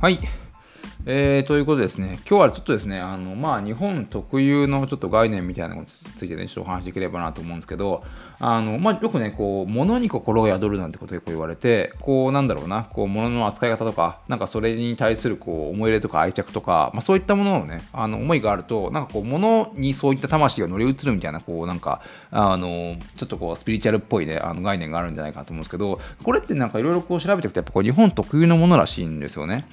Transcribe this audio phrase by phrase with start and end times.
[0.00, 0.18] はい。
[1.08, 8.02] えー、ということですね、今日はちょっとですね、あのまあ、日本特有のちょっと概念みたいなのについてね、ちょっとお話しできればなと思うんですけど、
[8.40, 22.02] あのまあ、よくね、こう、物に心が宿るなんてこと結構言われて、こう、なんだろうな、こう、物の扱い方とか、なんかそれに対するこう思い入れとか愛着とか、まあ、そういったもののね、あの思いがあると、なんかこう、物にそういった魂が乗り移るみたいな、こう、なんか、
[22.32, 29.68] あの、ちょっとこう、スピリチュアルっぽいね、あの概念があるんじゃないかなと思うんですけど、これってなんかいろいろこう調べていくと、やっぱこう、日本特有のものらしいんですよね。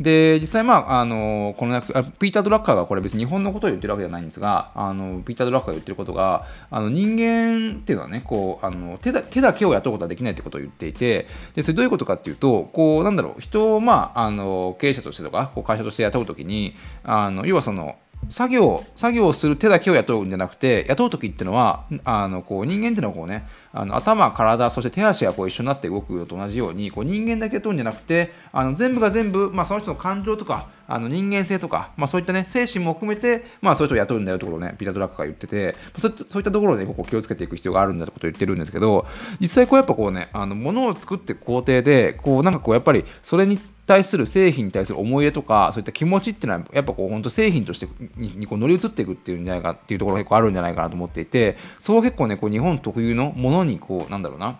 [0.00, 16.74] で、実際、まあ、あの、このピーター・ドラッカーがこれ別に日本のことを言ってるわけじゃないんですが、あの、ピーター・ドラッカーが言ってることが、あの、人間っていうのはね、こう、あの、手だ手だけを雇うことはできないってことを言っていて、で、それどういうことかっていうと、こう、なんだろう、人を、まあ、あの、経営者としてとか、こう会社として雇うときに、
[17.04, 17.96] あの、要はその、
[18.28, 39.06] 作業、作業する手だけを雇うんじゃなくて、雇う時っていうのは、あの、こう、人間っていうのはこうね、あの頭、体、そして手足がこう一緒になって動くのと同じように、こう人間だけ雇うんじゃなくて、あの全部が全部、まあ、その人の感情とか、あの人間性とか、まあ、そういったね、精神も含めて、まあ、そういう人を雇うんだよということをね、ピータ・ドラックが言ってて、そういったところで、ね、ここ気をつけていく必要があるんだということを言ってるんですけど、
[39.40, 54.58] 実際こうやっぱこうね、あの物を作っていく工程で、こうなんかこうやっぱりそれに対する製品に対する思い入れとか、そういった気持ちっていうのは、やっぱこう本当製品としてにこう乗り移っていくっていうんじゃないかっていうところが結構あるんじゃないかなと思っていて、そう結構ね、こう日本特有のものにこう、なんだろうな、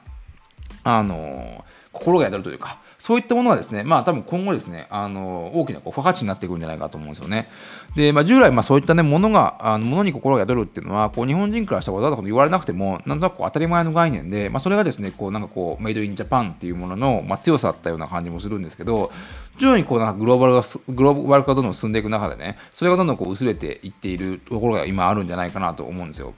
[0.85, 7.49] あの心が宿るというか、そういったものはですね、まあ多分今後ですね、あの大きなこう付加価値になっていくんじゃないかと思うんですよね。
[7.97, 19.13] で、まあ、従来、まあ、そういったね、ものが、あのものに心が宿るっていうのは、こう日本人からしたらわざわざ言われなくても、なんとなく当たり前の概念で、まあ、それがですね、こうなんかこう、メイドインジャパンっていうものの、まあ、強さだったような感じもするんですけど、
[19.59, 26.35] 徐々にこうなんかグローバルが、グローバル化がどんどん進んでいく中でね、それがどんどんこう薄れていっているところが今あるんじゃないかなと思うんですよ。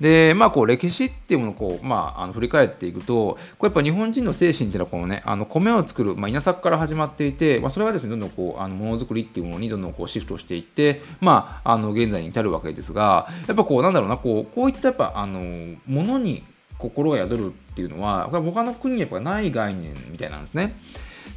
[0.00, 16.42] で、まあ、こう歴史っていうものをこう、まあ、あの振り返っていくと、これやっぱ日本人の精神っていうのはこの、ね、あの米を作る、まあ、稲作から始まっていて、まあ、それがですねどんどんこうあのものづくりっていうものにどんどんこうシフトしていって、まあ、あの現在に至るわけですが、やっぱこうなんだろうな、こうこういったやっぱあのものに
[16.78, 20.76] 心が宿るっていうのは、他の国にやっぱない概念みたいなんですね。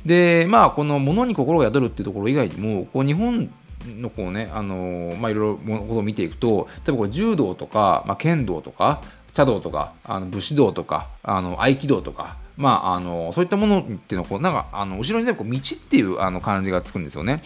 [0.06, 3.50] で、まあ、この物に心が宿るっていうところ以外にも、こう日本
[3.86, 9.02] のこうね、あのまあ、いろいろものを見ていくと、例えばこう柔道とか、まあ、剣道とか、
[9.34, 17.44] 茶道とか、あの武士道とか、あの合気道とか、まあ、あのそういったものっていうのはこうなんかあの後ろにねこう道っていうあの漢字がつくんですよね。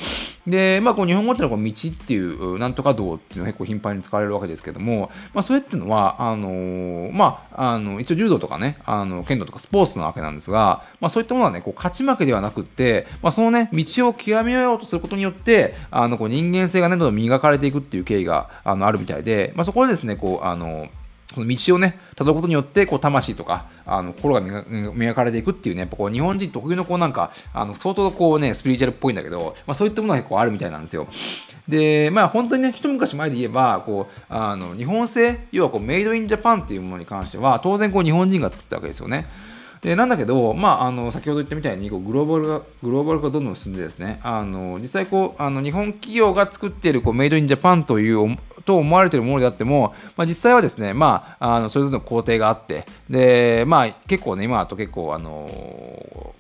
[0.48, 20.90] で、まあ、こう日本語っていうのはこう道っていうなんとか道っていうのが結構頻繁に使われるわけですけども、まあ、それっていうのはあのまあ、あの一応柔道とかねあの剣道とかスポーツなわけなんですが、まあ、そういったものはねこう勝ち負けではなくって、まあ、そのね道を極めようとすることによってあのこう人間性がねどんどん磨かれていくっていう経緯があのあるみたいで、まあ、そこでですねこうあの
[21.34, 31.08] その道をね、たどることによって、こう、魂とか、あの、心が磨かれていくっていうね、やっぱこう、日本人特有のこう、なんか、あの、相当こうね、スピリチュアルっぽいんだけど、まあそういったものが結構あるみたいなんですよ。
[31.70, 39.28] で、まあ本当にね、一昔前で言えば、こう、あの、日本製、要はこう、メイドインジャパンっていうものに関しては、当然こう、日本人が作ったわけですよね。
[39.82, 55.50] でなんだけど、まあ、あの先ほど言ったみたいにこうグローバルがグローバル化どんどん進んでですねあの実際こうあの日本企業が作っているこうメイドインジャパンというと思われているものであっても、まあ、実際はですね、まあ、あのそれぞれの工程があってで、まあ、結構ね今だと結構あの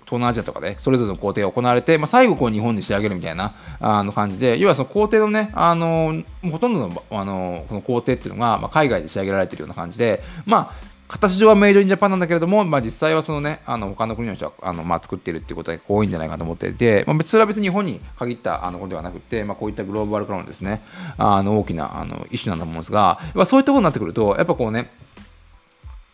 [0.05, 20.81] 東南アジアとかでそれぞれの工程が行われて、まあ、最後こう日本に仕上げるみたいなあの感じで要はその工程のねあのほとんどのあのこの工程っていうのが、まあ、海外で仕上げられているような感じでまあ形上はメイドインジャパンなんだけれども、まあ、実際はそのね、あの他の国の人はあの、まあ、作っているっていうことが多いんじゃないかと思っていて、まあ、別それは別に日本に限ったあのことではなくて、まあ、こういったグローバルからのですね、
[21.17, 24.89] あの大きなあの一種なんだと思うんですが、やっぱそういったことになってくると、やっぱこうね、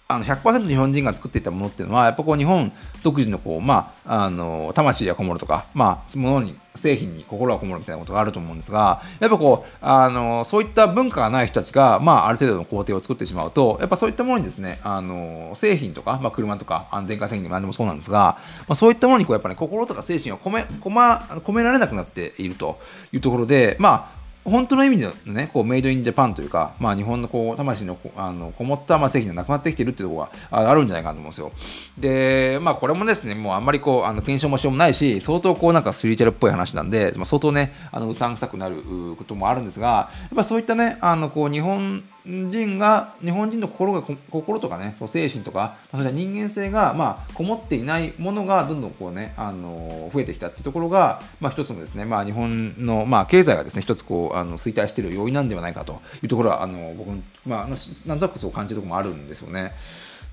[0.10, 2.72] あの100%日本人が作っていたものっていうのは、やっぱこう日本
[3.04, 18.38] 独自のこう、まあ、あの魂がこもるとか、まあ、ものに、製品に心がこもるみたいなことがあると思うんですが、やっぱこう、あのそういった文化がない人たちが、まあ、ある程度の工程を作ってしまうと、やっぱそういったものにですね、あの製品とか、まあ、車とか、あの電化製品でも何でもそうなんですが、
[18.68, 22.80] まあ、そういったものにこうやっぱ、ね、心とか精神を込め込、ま、込められなくなっていると
[23.12, 24.17] いうところで、まあ、
[24.50, 31.52] 本当の意味でのね、こうメイドインジャパンというか、まあ、日本のこう魂のあのこもったまあ製品がなくなってきてるっていうところがあるんじゃないかなと思うんですよ。
[32.00, 38.78] で、まあ、これもですね、もうあんまりこう、あの検証もしようもないし、相当こうなんかスピリチュアルっぽい話なんで、まあ、相当ね、あのうさんくさくなる
[39.18, 57.10] こともあるんですが、やっぱそういったね、あのこう日本人が、日本人の心が、心とかね、そう精神とか、そして人間性が、まあ、こもっていないものがどんどんこうね、あの増えてきたっていうところが、まあ、一つのですね、まあ、日本の、まあ、経済がですね、一つこう、あの衰退している要因なんではないかというところは、あの僕、
[57.46, 59.74] まあ、なんとなくそう感じるところもあるんですよね。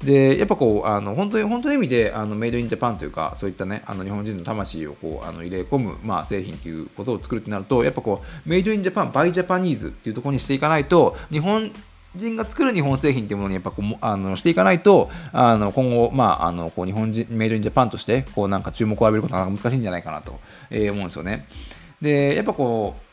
[0.02, 11.70] で、やっぱこう、あの本当に、本当の意味で、あの Made in Japan というか、そういったね、あの日本人の魂をこうあの入れ込む、まあ、製品ということを作るってなると、やっぱこう、 Made in Japan, by Japanese っていうところにしていかないと、日本
[12.16, 20.38] 人が作る日本製品っていうものにやっぱこうあのしていかないとあの今後、まあ、あのこう日本人 Made in Japan としてこうなんか注目を浴びることが難しいんじゃないかなと、
[20.70, 21.46] えー、思うんですよね。
[22.00, 23.03] でやっぱこう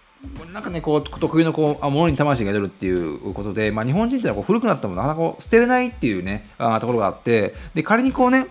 [0.53, 8.47] なんかね、こう、特有のこう、ものに魂が出るっていうことで、まあ、日本人ってのはこう古くなったものなかなかこう捨てれないっていうね、あところがあって、で、仮にこうね、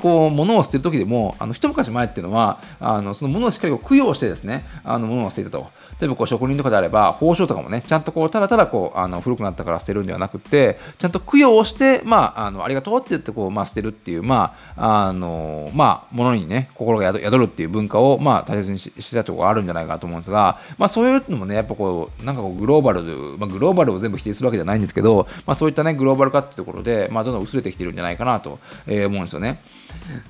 [0.00, 5.70] こう物を捨てる時でもあの一昔前っていうのはあのその物をしっかりこう供養してですねあの物を捨てたと。
[6.00, 23.02] 例えばこう職人とかであれば包丁とかもねちゃんとこうただただこうあの古くなったから捨てるんではなくてちゃんと供養をして、まあ、あのありがとうって言ってこう、まあ、捨てるっていう、まああのまあ、ものにね心が宿るっていう文化を、まあ、大切にしてたところがあるんじゃないかなと思うんですが、まあ、そういうのもねやっぱこうなんかこうグローバル、
[23.38, 29.60] まあ、グローバルを全部否定するわけじゃないんですけど、まあ、そういったねグローバル化っていうところで、まあ、どんどん薄れてきてるんじゃないかなと、え思うんですよね。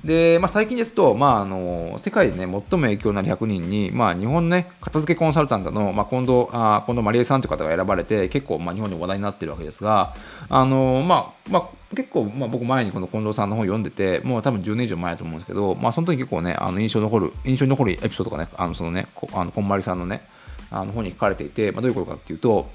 [0.04, 10.14] で、まあ、最近ですと、まあ、あの世界でね最も影響のある100人に、まあ、日本ね片付けコンサルタントの、まあ、近藤あ近藤まりえさんという方が選ばれて結構、まあ、日本で話題になってるわけですが
[10.48, 20.26] あの、まあまあ、結構、まあ、僕前にこの近藤さんの本読んでてもう多分10年以上前だと思うんですけど、まあ、その時結構ねあの印象残る印象に残るエピソードがねあのそのねこあのこんまりさんのね
[20.70, 22.68] あの本に書かれていて、まあ、どういうことかっていうと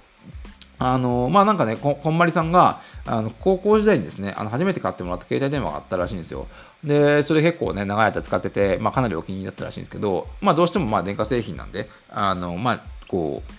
[0.80, 6.48] あのまあなんかねこ、こんまりさんがあの高校時代にですねあの初めて買ってもらった携帯電話があったらしいんですよ。
[6.84, 13.52] で、それ結構ね、長い間使ってて、まあ、かなりお気に入りだったらしいんですけど、まあ、どうしてもまあ電化製品なんで、あのまあ、こう、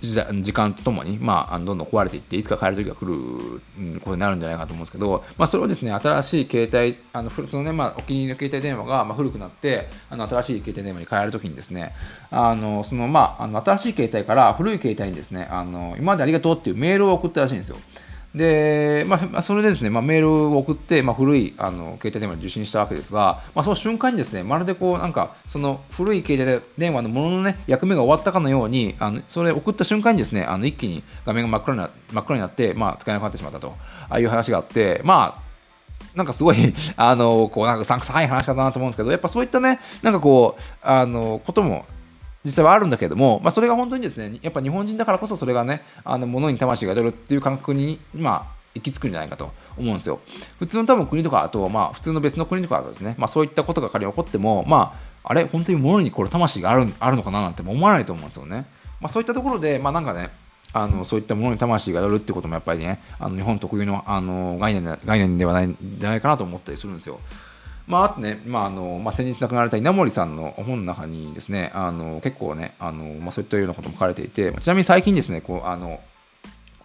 [0.00, 3.60] 時間とともに、まあ、どんどん壊れていって、いつか変える時が来る
[4.00, 11.96] ことになるんじゃないかと思うんですけど、まあ、それをですね、新しい携帯、あのそのね、まあ、お気に入りの携帯電話が、まあ、古くなって、あの新しい携帯電話に変えるときにですね、
[12.30, 17.76] あのそのまあ、あの新しい携帯から古い携帯にですね、あの今までありがとうっていうメールを送ったらしいんですよ。
[18.38, 33.74] で、まあ、それでですね、まあ、メールを送って、まあ、古いあの携帯電話に受信したわけですが、まあ、その瞬間にですね、まるでこう、なんか、その古い携帯電話のもののね、役目が終わったかのように、あのそれ送った瞬間にですね、あの一気に画面が真っ暗にな真っ暗になって、まあ、使えなくなってしまったと、
[34.08, 35.48] ああいう話があって、まあ、
[36.14, 36.56] なんかすごい、
[36.96, 41.86] あの、こう、なんかさんくさい話かなと思うんですけど、やっぱそういったね、なんかこう、あの、ことも
[42.48, 50.18] 実際はあるんだけども、まあ、それが本当にですね、やっぱ日本人だからこそそれがね、あの物に魂が出るっていう感覚に、まあ、行き着くんじゃないかと思うんですよ。
[50.58, 58.64] 普通の多分国とか、あと、まあ、普通の別の国とかですね、まあ、そういったことが仮に起こっても、まあ、あれ、本当に物にこれ魂があるあるのかななんて思わないと思うんですよね。
[59.02, 60.30] まあ、そういったところで、まあ、なんかね、
[60.72, 67.20] あのそういったものに魂が出るってこともやっぱりね、あの日本特有のあの概念概念ではないんじゃないかなと思ったりするんですよ。
[67.88, 75.98] まあ、あとね、まああのまあ、先日亡くなられた稲森さんの本の中にですね、あの結構ね、あのまあ、そういったようなことも書かれていて、ちなみに最近ですね、こうあの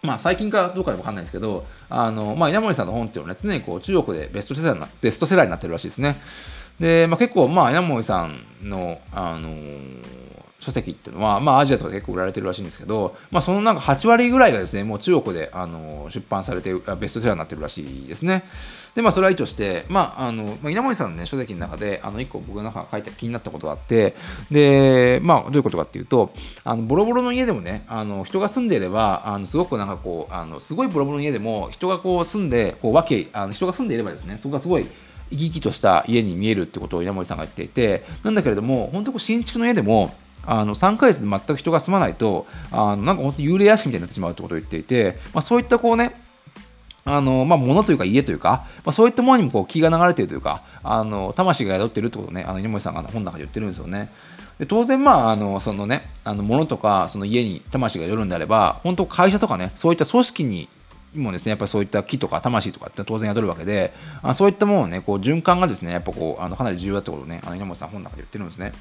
[0.02, 6.16] まあ、最近かどうかでもわかんないですけど、あのまあ、稲森さんの本っていうのは、ね、常にこう中国でベストセラーなベストセラーになってるらしいですね。
[6.80, 10.23] で、まあ、結構、まあ、稲森さんの、あのー
[10.64, 18.44] 書籍っていうのは、まあ、アジアとか結構売られてるらしいんですけど、まあ、そのなんか8割ぐらいがですね、もう中国であの出版されてベストセラーになってるらしいですね。
[18.94, 24.14] で、まあ、それはいいとして、まあ、あの、まあ、稲森さんのね、書籍の中で、あの、一個僕の中が書いて気になったことがあって、
[24.50, 26.32] で、まあ、どういうことかっていうと、
[26.62, 34.86] あの、ボロボロの家でもね、あの、人が住んでいれば、あの、すごくなんかこう、あの、すごいボロボロの家でも、人がこう住んで、こう、わけ、あの人が住んでいればですね、そこがすごい、
[35.30, 40.14] 生き生きとした家に見えるってことを稲森さんが言っていて、なんだけれども、本当こう新築の家でも、
[40.46, 46.22] あの3ヶ月で全く人が住まないとあのなんか本当幽霊屋敷みたいになってしまうということを言っていて、まあ、そういったこうね
[47.06, 54.10] あのまあ、物というか家というか、まあ、そういったものにもこう気が流れているというか、あの魂が宿っているってことをね、あの稲森さんが本の中で言ってるんですよね。
[54.58, 60.68] で当然、まあ、あのそのね、あの物とかその家に魂が宿るんであれば、本当会社とかね、そういった組織に
[61.14, 68.72] もですね、やっぱりそういった木とか魂とかって当然宿るわけで、あそういったものをね、こう循環がですね、やっぱこう、あのかなり重要だってことをね、あの稲森さん本の中で言ってるんですね。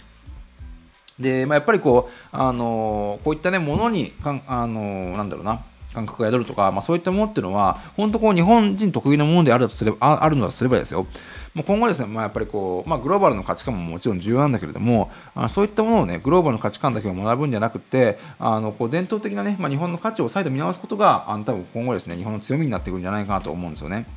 [1.20, 5.62] で、まあ、やっぱりこう、あのこういったね、ものにかん、あのなんだろうな、
[5.94, 11.06] 感覚が宿るとか、まあ、そういったものっていうのは、本当こう日本人特有のものであるとすればああるのだとすればですよ、
[11.54, 24.08] もう今後ですね、まあ、やっぱりこう、まあ、グローバルの価値観ももちろん重要なんだけれども、あそういったものをね、グローバルの価値観だけを学ぶんじゃなくて、あのこう伝統的なね、まあ、日本の価値を再度見直すことが、あの多分今後ですね、日本の強みになってくるんじゃないかなと思うんですよね。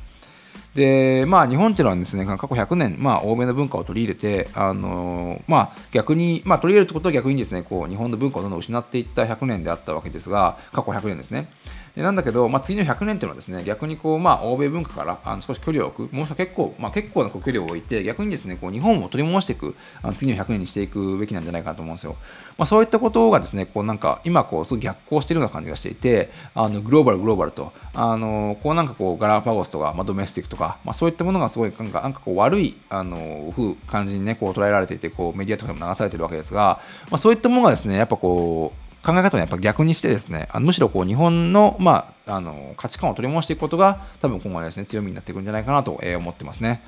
[0.77, 11.49] で、まあ、日本っていうのはですね、過去100年、まあ、欧米の文化を取り入れて、あのまあ、逆に、まあ、取り入れるってことは逆にですね、こう、日本の文化をどんどん失っていった100年であったわけですが、過去100年ですね。
[11.97, 19.73] でなんだけど、まあ、次の100年っていうのはですね、逆にこう、まあ、欧米文化からあの少し距離を置く、もしくは結構、まあ、結構な距離を置いて、逆にですね、こう日本を取り戻していく、
[20.03, 22.15] あの次の100年にしていくべきなんじゃないかなと思うんですよ。
[22.55, 46.81] まあ、そういったことがですね、こうなんか今こう、すごい逆行しているような感じがしていて、あのグローバル、グローバルと、あのこうなんかこう、ガラパゴスとか、まあ、ドメスティックとか、まあ、そういったものがすごいなんかなんかこう悪いあの風感じにね、こう捉えられていて、こうメディアとかでも流されているわけですが、まあ、そういったものがですね、やっぱこう、考え方をやっぱ逆にしてですね、あのむしろこう日本の,、まあ、あの価値観を取り戻していくことが多分今後はですね強みになっていくんじゃないかなと思ってますね。